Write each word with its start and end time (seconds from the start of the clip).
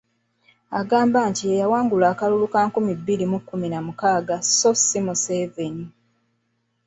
Agamba 0.79 1.19
nti 1.29 1.43
ye 1.49 1.55
yawangula 1.61 2.05
akalulu 2.13 2.45
ka 2.53 2.59
nkumi 2.67 2.91
bbiri 2.99 3.25
mu 3.31 3.39
kkumi 3.41 3.67
na 3.69 3.79
mukaaga 3.85 4.35
sso 4.49 4.71
si 4.87 4.99
Museveni. 5.05 5.85